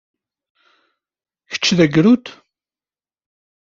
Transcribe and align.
Kečč 1.51 1.65
d 1.77 1.79
agrud? 1.85 2.25